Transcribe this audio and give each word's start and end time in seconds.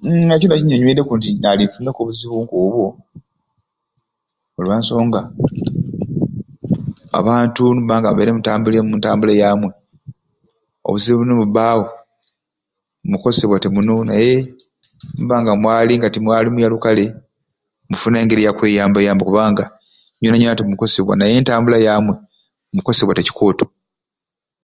Mmmm 0.00 0.30
ekyo 0.34 0.46
nacinyonyoireku 0.48 1.12
nti 1.16 1.30
nali 1.42 1.62
nfunireku 1.66 2.00
obuzibu 2.02 2.36
nkobwo 2.44 2.86
olwa 4.58 4.76
nsonga 4.80 5.20
abantu 7.18 7.62
nimubanga 7.70 8.08
mubaire 8.10 8.30
mutambulire 8.36 8.82
mu 8.88 8.94
ntambula 8.96 9.32
yamwei 9.42 9.76
obuzibu 10.86 11.22
nibubbawo 11.24 11.84
mukosebwate 13.10 13.68
muno 13.74 13.94
naye 14.08 14.36
nimubbanga 15.14 15.52
mwali 15.62 15.92
nga 15.96 16.08
timuli 16.14 16.48
muya 16.52 16.72
lukale 16.72 17.04
mufuna 17.90 18.16
engeri 18.18 18.42
yakweyamba 18.46 18.98
yambaku 19.06 19.30
kubanga 19.30 19.64
nywena 20.18 20.36
nywena 20.38 20.58
timukosebwa 20.58 21.14
naye 21.16 21.32
entambula 21.38 21.78
yamwei 21.86 22.20
mukosebwate 22.74 23.22
kikooto. 23.26 23.64